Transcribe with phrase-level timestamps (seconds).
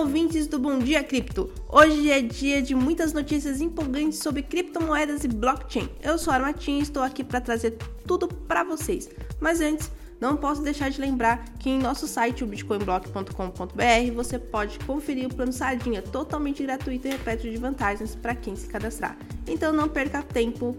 [0.00, 1.50] ouvintes do Bom Dia Cripto!
[1.68, 5.90] Hoje é dia de muitas notícias empolgantes sobre criptomoedas e blockchain.
[6.02, 7.76] Eu sou a Armatim e estou aqui para trazer
[8.06, 9.10] tudo para vocês.
[9.38, 14.78] Mas antes, não posso deixar de lembrar que em nosso site, o bitcoinblock.com.br, você pode
[14.80, 19.18] conferir o plano Sardinha totalmente gratuito e repleto de vantagens para quem se cadastrar.
[19.46, 20.74] Então não perca tempo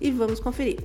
[0.00, 0.78] e vamos conferir.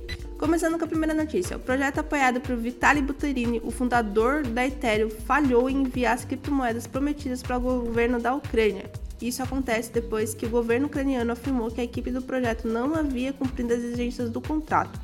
[0.44, 5.08] Começando com a primeira notícia, o projeto apoiado por Vitaly Buterini, o fundador da Ethereum,
[5.08, 8.90] falhou em enviar as criptomoedas prometidas para o governo da Ucrânia.
[9.22, 13.32] Isso acontece depois que o governo ucraniano afirmou que a equipe do projeto não havia
[13.32, 15.00] cumprido as exigências do contrato.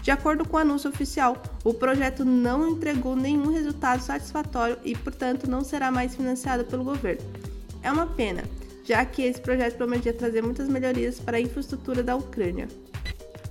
[0.00, 5.50] De acordo com o anúncio oficial, o projeto não entregou nenhum resultado satisfatório e, portanto,
[5.50, 7.20] não será mais financiado pelo governo.
[7.82, 8.44] É uma pena,
[8.84, 12.68] já que esse projeto prometia trazer muitas melhorias para a infraestrutura da Ucrânia.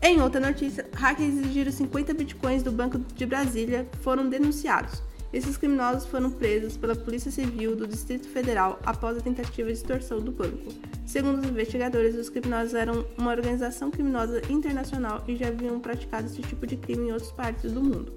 [0.05, 5.01] Em outra notícia, hackers exigiram 50 bitcoins do Banco de Brasília foram denunciados.
[5.31, 10.19] Esses criminosos foram presos pela Polícia Civil do Distrito Federal após a tentativa de extorsão
[10.19, 10.73] do banco.
[11.05, 16.41] Segundo os investigadores, os criminosos eram uma organização criminosa internacional e já haviam praticado esse
[16.41, 18.11] tipo de crime em outras partes do mundo.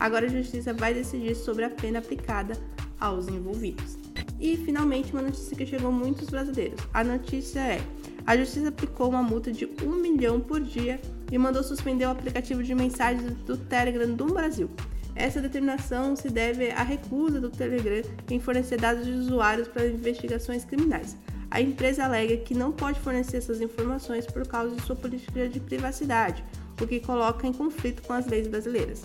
[0.00, 2.54] Agora a justiça vai decidir sobre a pena aplicada
[2.98, 3.96] aos envolvidos.
[4.40, 6.80] E finalmente, uma notícia que chegou muitos brasileiros.
[6.92, 7.80] A notícia é:
[8.26, 11.00] a justiça aplicou uma multa de um milhão por dia
[11.30, 14.70] e mandou suspender o aplicativo de mensagens do Telegram do Brasil.
[15.14, 20.64] Essa determinação se deve à recusa do Telegram em fornecer dados de usuários para investigações
[20.64, 21.16] criminais.
[21.50, 25.58] A empresa alega que não pode fornecer essas informações por causa de sua política de
[25.58, 26.44] privacidade,
[26.80, 29.02] o que coloca em conflito com as leis brasileiras.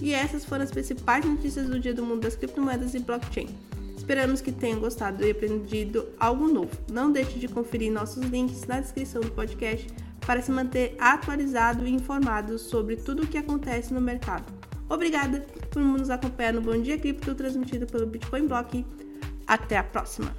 [0.00, 3.48] E essas foram as principais notícias do Dia do Mundo das Criptomoedas e Blockchain.
[3.96, 6.76] Esperamos que tenham gostado e aprendido algo novo.
[6.90, 9.86] Não deixe de conferir nossos links na descrição do podcast
[10.26, 14.44] para se manter atualizado e informado sobre tudo o que acontece no mercado.
[14.88, 18.84] Obrigada por nos acompanhar no Bom Dia Cripto, transmitido pelo Bitcoin Block.
[19.46, 20.34] Até a próxima!